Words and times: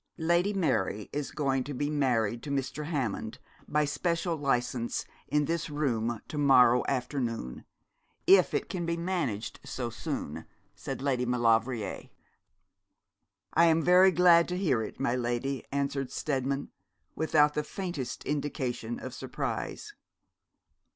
'Lady 0.17 0.51
Mary 0.51 1.11
is 1.13 1.29
going 1.29 1.63
to 1.63 1.75
be 1.75 1.87
married 1.87 2.41
to 2.41 2.49
Mr. 2.49 2.85
Hammond, 2.85 3.37
by 3.67 3.85
special 3.85 4.35
licence, 4.35 5.05
in 5.27 5.45
this 5.45 5.69
room, 5.69 6.19
to 6.27 6.39
morrow 6.39 6.83
afternoon, 6.87 7.65
if 8.25 8.55
it 8.55 8.67
can 8.67 8.83
be 8.83 8.97
managed 8.97 9.59
so 9.63 9.91
soon,' 9.91 10.45
said 10.73 11.03
Lady 11.03 11.23
Maulevrier. 11.23 12.09
'I 13.53 13.65
am 13.65 13.83
very 13.83 14.09
glad 14.09 14.47
to 14.47 14.57
hear 14.57 14.81
it, 14.81 14.99
my 14.99 15.15
lady,' 15.15 15.63
answered 15.71 16.11
Steadman, 16.11 16.71
without 17.15 17.53
the 17.53 17.63
faintest 17.63 18.23
indication 18.25 18.99
of 18.99 19.13
surprise. 19.13 19.93